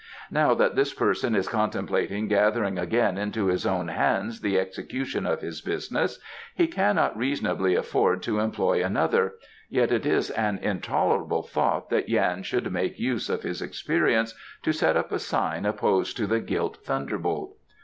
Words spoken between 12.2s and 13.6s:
should make use of